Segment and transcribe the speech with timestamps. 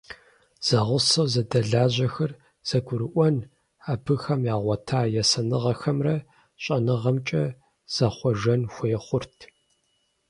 [0.67, 2.31] Зэгъусэу зэдэлажьэхэр
[2.67, 3.35] зэгурыӀуэн,
[3.91, 6.15] абыхэм ягъуэта есэныгъэхэмрэ
[6.63, 7.43] щӀэныгъэмкӀэ
[7.95, 9.37] зэхъуэжэн хуей хъурт.